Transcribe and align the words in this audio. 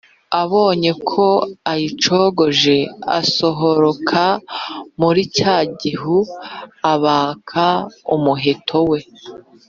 Abonye 0.41 0.91
ko 1.09 1.25
ayicogoje, 1.71 2.77
asohoroka 3.19 4.23
muri 4.99 5.21
cya 5.35 5.55
gihu, 5.79 6.17
abaka 6.93 7.67
umuheto 8.15 8.79
we 8.89 8.99